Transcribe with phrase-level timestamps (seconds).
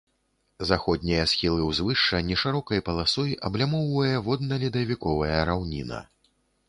[0.69, 6.05] Заходнія схілы ўзвышша нешырокай паласой аблямоўвае водна-ледавіковая раўніна.